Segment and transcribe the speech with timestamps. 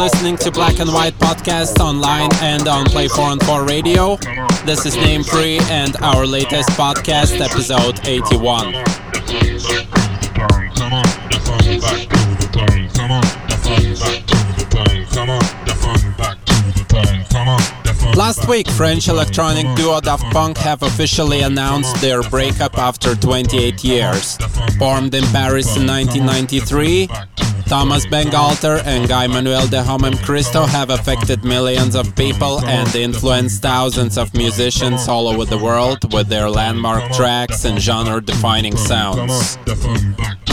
[0.00, 4.16] listening to Black and White podcast online and on Play 4 and 4 radio.
[4.64, 8.72] This is Name Free and our latest podcast, episode 81.
[18.16, 24.38] Last week, French electronic duo Daft Punk have officially announced their breakup after 28 years.
[24.78, 27.08] Formed in Paris in 1993,
[27.70, 33.62] Thomas Bangalter and Guy Manuel de Homem Christo have affected millions of people and influenced
[33.62, 39.56] thousands of musicians all over the world with their landmark tracks and genre defining sounds.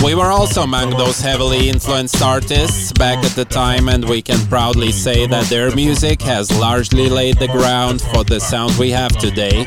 [0.03, 4.39] We were also among those heavily influenced artists back at the time, and we can
[4.47, 9.17] proudly say that their music has largely laid the ground for the sound we have
[9.17, 9.65] today.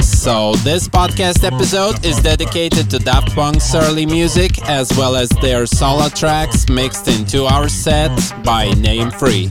[0.00, 5.66] So, this podcast episode is dedicated to Daft Punk's early music as well as their
[5.66, 8.12] solo tracks mixed in two hour set
[8.44, 9.50] by Name Free.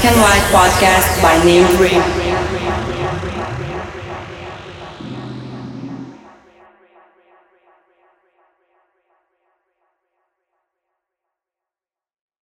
[0.00, 2.19] Black and White Podcast by Name Free.